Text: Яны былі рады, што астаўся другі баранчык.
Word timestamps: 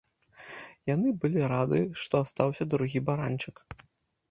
Яны 0.93 1.09
былі 1.25 1.39
рады, 1.53 1.79
што 2.05 2.13
астаўся 2.25 2.69
другі 2.75 3.05
баранчык. 3.13 3.55